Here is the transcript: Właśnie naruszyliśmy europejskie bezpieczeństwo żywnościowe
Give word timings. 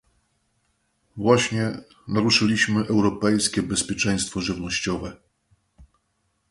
Właśnie 1.17 1.77
naruszyliśmy 2.07 2.87
europejskie 2.87 3.61
bezpieczeństwo 3.63 4.41
żywnościowe 4.41 5.17